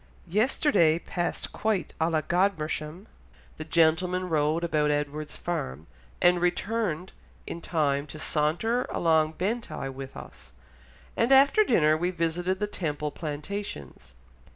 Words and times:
"Yesterday 0.27 0.97
passed 0.97 1.51
quite 1.53 1.93
à 2.01 2.11
la 2.11 2.21
Godmersham; 2.21 3.05
the 3.57 3.63
gentlemen 3.63 4.27
rode 4.29 4.63
about 4.63 4.89
Edward's 4.89 5.35
farm, 5.37 5.85
and 6.19 6.41
returned 6.41 7.11
in 7.45 7.61
time 7.61 8.07
to 8.07 8.17
saunter 8.17 8.87
along 8.89 9.33
Bentigh 9.33 9.89
with 9.89 10.17
us; 10.17 10.53
and 11.15 11.31
after 11.31 11.63
dinner 11.63 11.95
we 11.95 12.09
visited 12.09 12.59
the 12.59 12.65
Temple 12.65 13.11
Plantations.... 13.11 14.15